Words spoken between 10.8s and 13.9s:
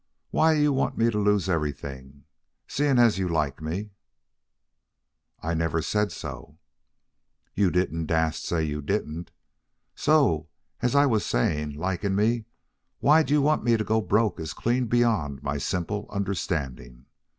as I was saying: liking me, why you'd want me to